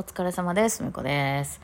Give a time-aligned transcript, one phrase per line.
[0.00, 0.82] お疲れ様です。
[0.82, 1.60] みこです。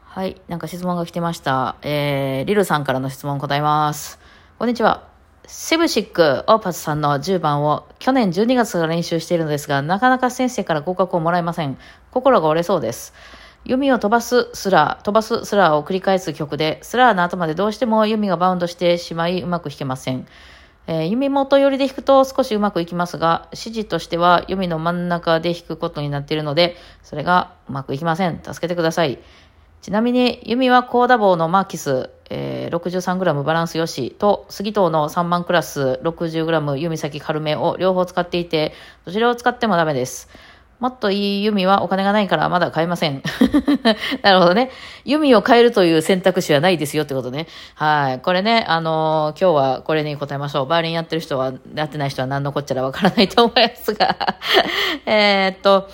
[0.00, 0.40] はい。
[0.48, 1.76] なんか質問が来てました。
[1.82, 4.18] えー、リルさんからの質問答えます。
[4.58, 5.06] こんにちは。
[5.46, 11.76] セブシック・オーパスさんの10番を去年12月から練習しているのですが、なかなか先生から合格をもらえません。
[12.12, 13.12] 心が折れそうです。
[13.66, 20.26] 弓を飛ばすスラー、飛ばすスラーを繰り返す曲で、スラーの後までどうしても弓がバウンドしてしまい、うまく弾けません。
[20.86, 28.40] えー弓元寄りで弾くと少しうまくいきますが、指示としては弓の真ん中で弾くことになっているので、それがうまくいきません。
[28.42, 29.18] 助けてください。
[29.80, 38.72] ちなみに、弓はコーダ棒のマーキス、え 63g バランス良しと、杉藤の3万クラス 60g 弓先軽めを両方使っていて、
[39.04, 40.28] どちらを使ってもダメです。
[40.80, 43.22] もっといい弓はお金がないからまだ買えません。
[44.22, 44.70] なるほどね。
[45.04, 47.46] 弓を変えるという選択肢はないですよってことね。
[47.74, 48.20] はい。
[48.20, 50.66] これね、あのー今日はこれに答えましょう。
[50.66, 54.16] バイオリンやってる人は、やってない人は何のこっちゃらわからないと思いますが。
[55.06, 55.88] えっと、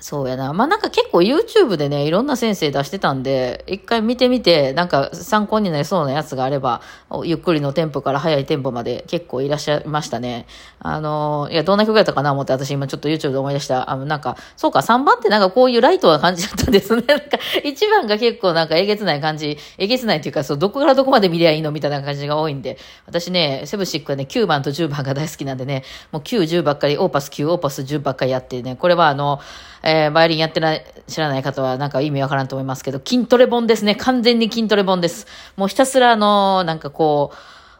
[0.00, 0.52] そうやな。
[0.52, 6.82] まあ、なんか結構 YouTube でね、いろんな先生出してたんで、一回見てみて、なんか参考になりそうなやつがあれば、
[7.24, 10.46] ゆっくりのテンポから速いテンポまで結構いらっしゃいましたね。
[10.78, 13.90] あの、いや、どんな曲やったかな思って私今ちょっと YouTube で思い出した。
[13.90, 17.02] あの、なんか、そうか、3番ってなんかこういうライトな感じだったんですね。
[17.08, 21.72] なんか、1番が結構なんかえげつない感じ、えげつないっていうか、そう、どこからどこまで見りゃいいの？
[21.72, 29.40] みたいな感じが多いんで、私ね、セブシックはね、9番と10番が大好きなんでね、もう9、10ばっかり、オーパス9、オーパス10ばっかりやってね、これはあの、
[29.88, 33.94] えーバイオリンやってない、知らない方はなんか意味わからんと思いますけど、筋トレ本ですね。
[33.96, 35.26] 完全に筋トレ本です。
[35.56, 37.36] もうひたすらあの、なんかこう、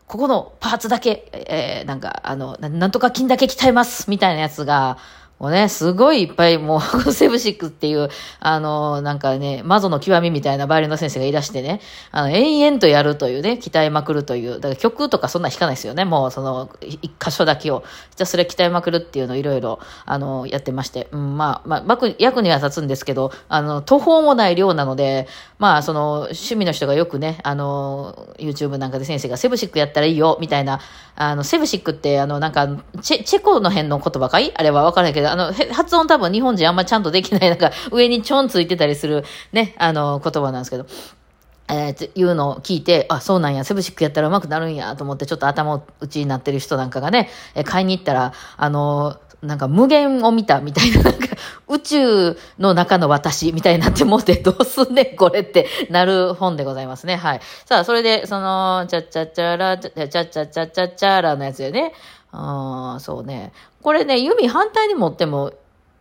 [0.06, 4.96] ここのパーツだけ、えーなんかあのな、なんとか筋だけ鍛えますみたいなやつが、
[5.38, 8.08] もうね、すごいいっぱいもう、セブシックっていう、
[8.40, 25.28] あの、なんかね、魔女の極みみたいなバイオリンの先生がいらしてね、あの、延々とやるというね、鍛えまくるという、だから曲とかそんな弾かないですよね、もうその、一箇所だけを、ひたすら鍛えまくるっていうのをいろいろ、あの、やってまして、うん、まあ、まあ、役には立つんですけど、あの、途方もない量なので、
[25.60, 30.80] まあ、その、趣味の人がよくね、あの、YouTube なんかで先生がセブシックやったらいいよ、みたいな、
[31.14, 32.66] あの、セブシックって、あの、なんか、
[33.02, 34.52] チェ、チェコの辺の言葉かい？
[34.56, 40.86] あれはわからないけど、あの、発音多分日本人あんまちゃんとできない、なんか、上にちょんついてたりする、ね、あの、言葉なんですけど、
[41.70, 51.28] えー、いうのを聞いて、あ、そうなんや、セブシックやったら上手くなるんや、と思って、ちょっと頭打ちになってる人なんかがね、えー買いに行ったら、あのーなんか無限を見たみたいな、なんか
[51.68, 57.14] 宇宙の中の私みたいになってもってどうすんねんこれってなる本でございますね。
[57.14, 57.40] はい。
[57.64, 61.92] さあ、それで、その、チャチャチャラ、チャチャチャチャチャチャラのやつでね。
[62.30, 63.52] あーそうね。
[63.82, 65.52] これね、弓反対に持っても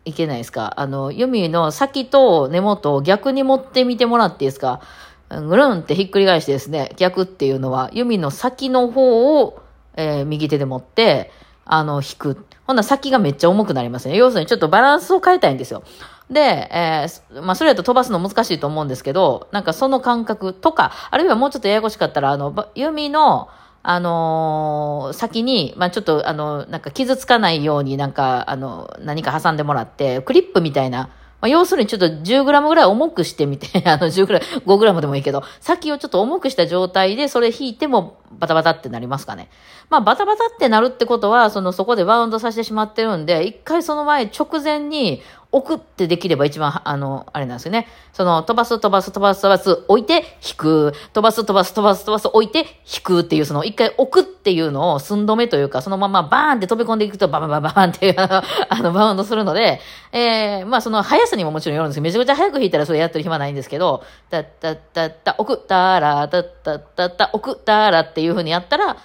[0.05, 0.73] いけないですか？
[0.77, 4.81] あの、弓の先と根元を逆に持ってみてもらっていいですか？
[5.29, 9.61] ぐるんってひっくり返してですね、逆っていうのは、弓の先の方を、
[9.95, 11.31] えー右手で持って、
[11.65, 12.45] あの、引く。
[12.65, 14.15] ほんな先がめっちゃ重くなりますね。
[14.15, 15.83] 要するにちょっとバランスを変えたいんですよ。
[16.29, 23.49] で、えーまあ、それだと飛ばすの難しいと思うんですけど、なんかその感覚とか、あるいはもうちょっとややこしかったら、あの、弓の、
[23.89, 31.09] あのー先に、まあ、ちょっと、あの、なんか傷つかないようになんか、あの、何か挟んでもらって、クリップみたいな、
[31.39, 39.49] まあ、要するにちょっと 10g ぐらい重くしてみて、 あの 10g、5g でもいいけど、先をちょっと重くした状態でそれ引いてもバタバタってなりますかね。
[39.89, 45.21] まあバタバタってなるってことは、そのそこでバウンドさせてしまってるんで、一回その前直前に
[45.57, 47.87] 置くってできれば一番、あの、あれなんですよね。
[48.13, 58.43] その飛ばす飛ばす飛ばす飛ばす置いて引く、飛ばす飛ばす飛ばす飛ばす置いて引くっていう、その一回置くっていうのを寸止めというか、そのままバーンって飛び込んでいくとバババババーンっていう、 あ
[58.81, 59.81] の、バウンドするので、
[60.11, 68.97] えー、まあその速さにももちろんよるんですけど、めちゃくちゃ速く弾いたらそれやってる暇ないんですけど、たったったった、置く、たら、たったったった、置く、たらっていう風にやったら、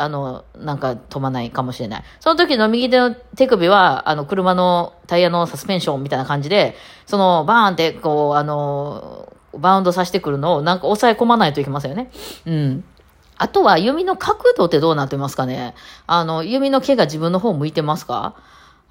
[0.00, 2.04] あの、なんか飛ばないかもしれない。
[2.20, 6.74] その時の右手の手首は、あの、車のタイヤのサスペンションみたいな感じで、
[7.06, 12.10] その、バーンって、こう、あの、バウンドさせてくるのを、なんか抑え込まないといけませんよね。
[12.46, 12.84] うん。
[13.36, 15.74] あとは、弓の角度ってどうなってますかね
[16.06, 18.34] あの、弓の毛が自分の方向いてますか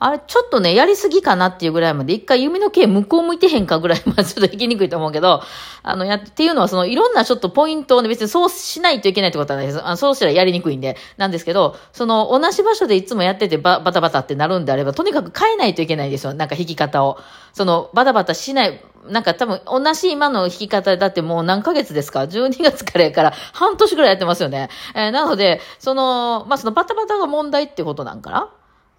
[0.02, 5.42] あれ、ちょっとね、やりすぎかなっていうぐらいまで、一回弓の毛向こう向いてへんかぐらいまでちょっと引きにくいと思うけど、
[5.84, 9.82] あの、やって、いうのは、その、いろんなちょっとポイントをね、別にそうしないといけないってことはないです。
[9.84, 16.34] あそうしたらやりにくいんで、なんですけど、その、同じ場所でいつもやっててババタバタってなるんであれば、とにかく変えないといけないですよ。
[16.34, 17.18] なんか弾き方を。
[17.52, 24.70] その、バタバタしない、なんか多分、同じ今の弾き方だってもう何ヶ月ですか ?12 月からやから半年ぐらいやってますよね。
[24.96, 28.50] えーなので、その、まあ、そのバタバタが問題ってことなんかな？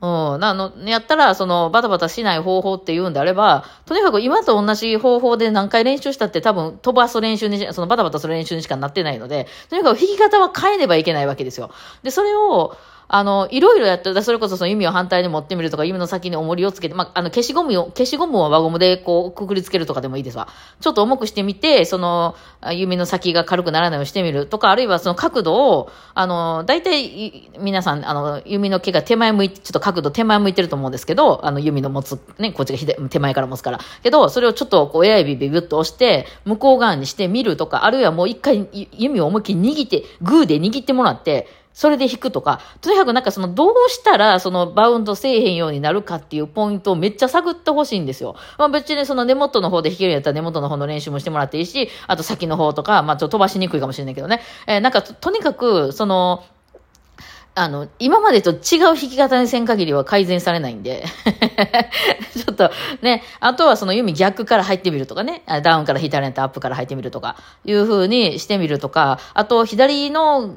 [0.02, 0.44] うん。
[0.44, 11.70] あの、やったら、その、バタバタしない方法って言うんであれば、とにかく今と同じ方法で何回練習したって多分飛ばす練習に、そのバタバタする練習にしかなってないので、とにかく弾き方は変えねばいけないわけですよ。
[12.02, 12.76] で、それを、
[13.12, 20.46] あの、いろいろやって、それこそその弓を反対に持ってみるとか、弓の先に重りをつけて、まあ、あの、消しゴムを、消しゴムを輪ゴムでこう、くくりつけるとかでもいいですわ。
[20.80, 22.36] ちょっと重くしてみて、その、
[22.72, 33.80] 弓の先が軽くならないようにしてみるとか、あるいはその角度を、あの、大体、皆さん、あの、弓の毛が手前向いて、ちょっと角度手前向いてると思うんですけど、あの、弓の持つ、ね、こっちが左手前から持つから。
[34.04, 41.48] けど、それをちょっとこう、親指ビビッと押して、向こう側にしてみるとか、あるいはもう一回弓を思いっきり握って、グーで握ってもらって、
[41.80, 48.36] それで弾くとか、とにかくなんかそのどうしたらそのバウンドせえへんようになるかっていうポイントをめっちゃ探ってほしいんですよ。
[48.58, 54.42] まあ別にその根元の方で弾けるんやったら根元の方の練習もしてもらっていいし、あと先の方とか、まあちょっと飛ばしにくいかもしれないけどね。
[54.66, 56.44] えー、なんかとにかくその、
[57.60, 61.04] あの、今までと違う弾き方にせん限りは改善されないんで。
[62.34, 62.70] ちょっと
[63.02, 67.36] ね、あとはその弓逆から入ってみるとかね、ダウンから弾いたらアップから入ってみるとか、
[67.66, 70.54] いう風にしてみるとか、あと左の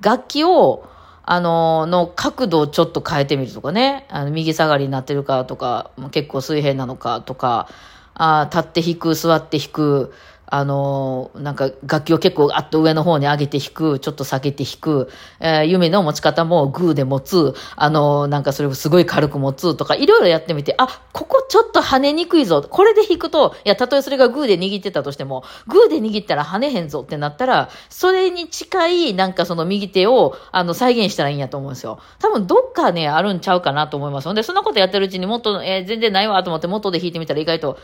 [0.00, 0.84] 楽器を、
[1.24, 7.66] あの、の角度をちょっと変えてみるとかね、あの右下がりになってるかとか、結構水平なのかとか、
[8.14, 10.12] あ立って弾く、座って弾く、
[10.54, 15.10] あの、なんか楽器を結構あっと上の方に上げて弾く、ちょっと下げて弾く、
[15.40, 22.64] えー、弓の持ち方もグーで持つ、あの、なんかそれをすごい軽く持つとか、いろいろやってみて、あ、ここちょっと跳ねにくいぞ。
[22.70, 31.98] これで弾くと、いや、たとえそれがグーで握ってたとしても、グーで握ったら跳ねへんぞってなったら、それに近い、なんかその右手を、あの、再現したらいいんやと思うんですよ。
[32.20, 37.76] 多分どっかね、あるんちゃうかなと思いますので、そんなことやってるうちにもっと、えー、全然ないわと思って元で弾いてみたら意外と、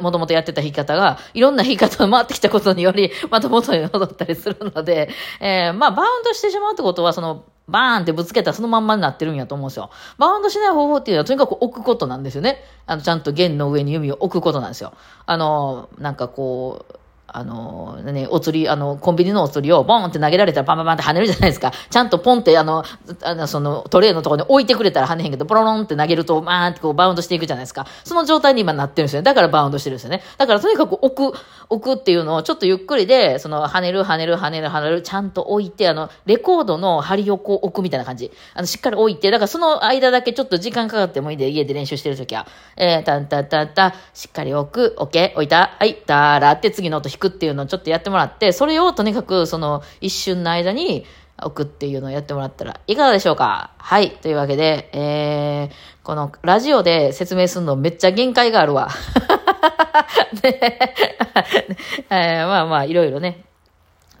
[0.00, 5.10] もともとやってた弾き方が、いろんな弾き方と回ってきたことにより、また元に戻ったりするので、
[5.40, 9.90] えー、まあ、バウンドしてしまうってことは、その、バーンってぶつけたらそのまんまになってるんやと思うんですよ。
[10.18, 12.64] バウンドしない方法っていうのはとにかく置くことなんですよね。
[12.86, 14.92] あの、ちゃんと弦の上に弓を置くことなんですよ。
[15.24, 16.99] あの、なんかこう、
[17.32, 21.72] あの、ね、お釣り、あの、コンビニのお釣りをボンって投げられたらパンパンパンって跳ねるじゃないですか。
[21.90, 22.84] ちゃんとポンって、あの、
[23.22, 27.86] あの、その、トレーのところに置いてくれたら跳ねへんけど、ポロロンって投げると、バーンってこうバウンドしていくじゃないですか。
[28.04, 29.24] その状態に今なってるんですよね。
[29.24, 30.22] だからバウンドしてるんですよね。
[30.38, 31.38] だからとにかく置く、
[31.68, 38.30] 置くっていうのをちょっとゆっくりで、その、跳ねる、跳ねる、跳ねる、跳ねる、ちゃんと置いて、あの、レコードの針をこう置くみたいな感じ。
[38.54, 42.46] あの、しっかり置いて、だからその間だけちょっと時間かかってもいいで、家で練習してるときは。
[42.76, 51.06] えー、たんたんたんた、しっかり置く、オッケー、置いた、はい、だーらって次の音弾くくっていうのをちょっとやってもらって、それをとにかくその一瞬の間に
[51.42, 53.70] 置くっていうのをやってもらったらいかがでしょうか？
[53.78, 54.10] はい。
[54.10, 58.88] というわけで、えー、このラジオで説明するのめっちゃ限界があるわ。
[60.42, 60.94] ね。
[62.10, 63.44] えー、まあまあ、いろいろね、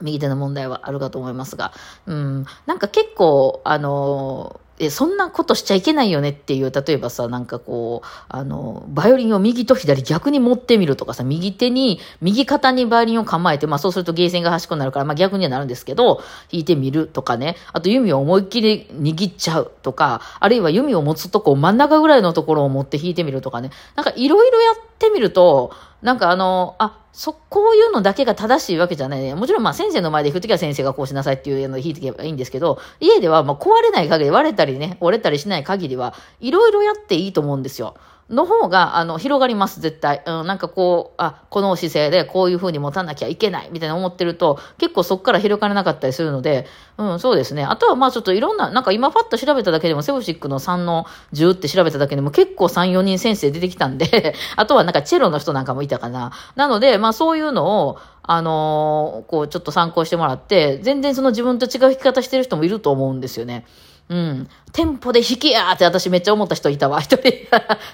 [0.00, 1.72] 右手の問題はあるかと思いますが、
[2.06, 16.16] うん、なんか結構、あのえ、そんなことしちゃいけないよねっていう、例えばさ、なんかこう、あの、バイオリンを右と左逆に持ってみるとかさ、右手に、右肩にバイオリンを構えて、まあそうするとゲーセンが端っこになるから、まあ逆にはなるんですけど、
[16.50, 29.34] 弾いてみるとかね、あと弓を思いっきり握っちゃうとか、あるいは弓を持つとこ真ん中ぐらいのところを持って弾いてみるとかね、なんかいろいろやってみると、なんかあの、あ、そ、こういうのだけが正しいわけじゃないね。
[29.34, 37.94] もちろんまあ先生の前で弾くときは先生がこうしなさいっていうのを弾いていけばいいんですけど、家ではまあ壊れない限り、割れたりね、折れたりしない限りは、いろいろやっていいと思うんですよ。
[38.30, 40.22] の方が、あの、広がります、絶対。
[40.24, 46.66] うん、なんかこう、あ、この姿勢でこういう風に持たなきゃいけない、みたいな思ってると、結構そこから広がれなかったりするので、
[46.96, 47.64] うん、そうですね。
[47.64, 56.30] あとはまあちょっといろんな、なんか今パッと調べただけでも、セブシックの3の10って調べただけでも結構3、4人先生出てきたんで あとはなんかチェロの人なんかもいたかな。
[56.54, 63.66] なので、まあそういうのを、あのー、こうちょっと参考してもらって、全然その自分と違う弾き方してる人もいると思うんですよね。
[64.10, 64.48] うん。
[64.72, 67.00] テンポで弾けやって私めっちゃ思った人いたわ。
[67.00, 67.32] 一人。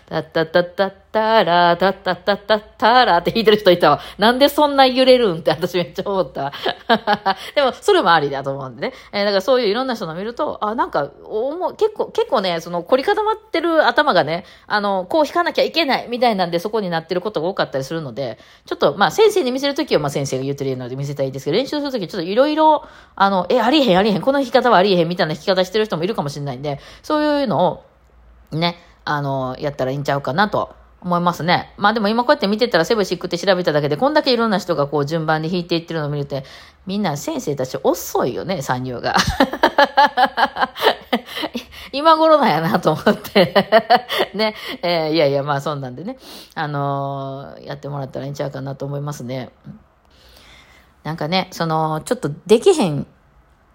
[0.09, 4.01] たったったったタラー、タッタッタタタラーって弾いてる人いたわ。
[4.19, 6.53] なんでそんな揺れるんって私めっちゃ思った。
[7.57, 8.93] でも、それもありだと思うんでね。
[9.13, 11.09] えー、だからそういういろんな人の見ると、あ、なんか、
[11.79, 27.85] 結構、結構ね、その凝り固まってる頭がね、あの、こう弾かなきゃいけないみたいなんでそこになってることが多かったりするので、ちょっと、まあ先生に見せるときはまあ先生が言ってるので見せたらいいですけど、練習するときちょっといろいろ、あの、え、ありえへんありえへん、この弾き方はありえへんみたいな弾き方してる人もいるかもしれないんで、そういうの
[28.53, 30.75] を、ね、あの、やったらいいんちゃうかなと
[31.07, 31.73] 思いますね。
[31.77, 36.43] まあでも今こうやって見てたらセブシックって調べただけで、こんだけいろんな人がこう順番に弾いていってるのを見ると、
[36.85, 39.15] みんな先生たち遅いよね、参入が。
[41.93, 43.55] 今頃なんやなと思って
[44.35, 44.57] ね。
[44.83, 46.19] えー、いやいや、まあそんなんでね、
[46.57, 49.51] あのー、やってもらったらいいんちゃうかなと思いますね。
[51.05, 53.07] なんかね、その、ちょっとできへん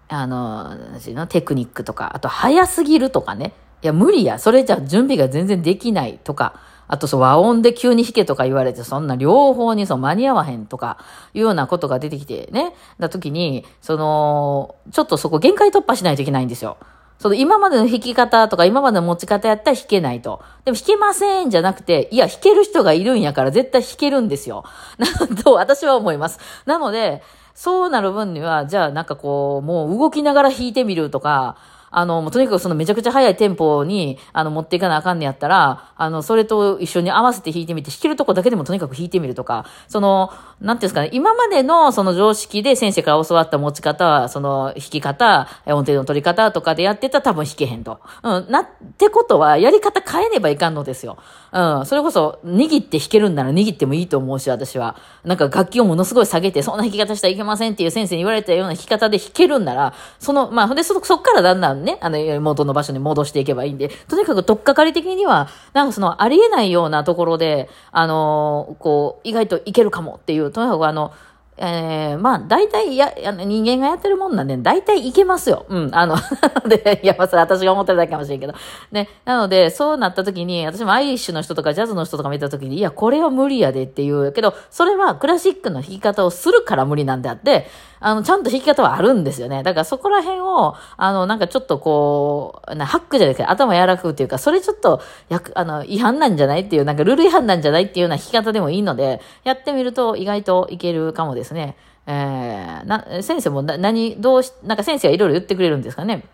[0.08, 1.26] あの、の？
[1.26, 3.54] テクニックとか、あと早すぎるとかね。
[3.82, 4.38] いや、無理や。
[4.38, 6.60] それじゃ準備が全然できないとか、
[6.92, 10.98] あとそう和音で急に弾けとか言われて、そんな両方にそう間に合わへんとか、
[11.32, 16.76] いうようなことが出てきてね、な時に、その、ちょっとそこ限界突破しないといけないんですよ。
[17.18, 20.42] その今までの弾き方とか今までの持ち方やったら弾けないと。
[20.66, 24.64] でも弾けませんじゃなくて、いや、弾ける人がいるんやから絶対弾けるんですよ。
[24.98, 26.40] なんと私は思います。
[26.66, 27.22] なので、
[27.54, 31.56] そうなる分には、じゃあなんかこう、もう動きながら弾いてみるとか、
[31.92, 40.30] あの、もうとにかくそのめちゃくちゃ速いテンポに、あの、持っていかなあかんねやったら、あの、それと一緒に合わせて弾いてみて、弾けるとこだけでもとにかく弾いてみるとか、その、
[40.60, 48.00] なんていうんですかね、今までのその常識で先生から教わった持ち方、その弾き方、音程の取り方とかでやってたら多分弾けへんと。
[48.22, 51.18] うん、なってことは、やり方変えねばいかんのですよ。
[51.52, 54.96] うん、それこそ、握って弾けるんなら握ってもいいと思うし、私は。
[55.22, 71.12] なんか楽器をものすごい下げて、そんな弾き方したらいけませんっていう先生に言われたような弾き方で弾けるんなら、その、まあ、で、そ、そっからだんだんね、あの、元の場所に戻していけばいいんで、とにかくとっかかり的には、なんかその、ありえないようなところで、あの、こう、意外といけるかもっていう、とにかくあの、
[71.58, 75.66] えー、まあ、大体や、あの人間がやってるもんなんで、大体いけますよ。
[75.68, 75.90] うん。
[75.92, 76.16] あの、
[76.66, 78.54] で、いや、まあ、それ私が思ってるだけかもしれんけど。
[78.90, 79.08] ね。
[79.26, 84.32] なので、そうなった時に、私もアイリッシュの人とかジャズの人とか見た時に、いや、これは無理やでっていう。
[84.32, 87.68] けど、それはクラシックの弾き方をするから無理なんであって、
[88.02, 89.62] あの、ちゃんと弾き方はあるんですよね。
[89.62, 101.76] だからそこら辺を、あの、なんかちょっとこう、なハックじゃないですか、頭柔らかくっていうか、それちょっと、やくあの、違反なんじゃないっていう、なんかルール違反なんじゃないっていうような弾き方でもいいので、やってみると意外といけるかもですね。
[102.06, 106.24] えー、な、先生もな、何、どうし、なんか先生がいろいろ言ってくれるんですかね。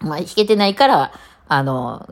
[0.00, 1.12] まあ、弾けてないから、
[1.48, 2.08] あの、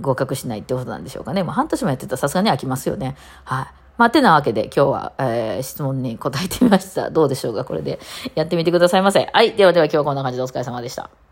[0.00, 1.42] 合格しないってことなんでしょうかね。
[1.42, 3.16] まあ、半年もやってたらさすがに飽きますよね。
[3.44, 3.85] はい。
[3.96, 7.10] まあ、てなわけで今日は、えー、質問に答えてみました。
[7.10, 7.98] どうでしょうかこれで
[8.34, 9.28] やってみてくださいませ。
[9.32, 9.52] はい。
[9.52, 11.25] ではでは今日はこんな感じでお疲れ様でした。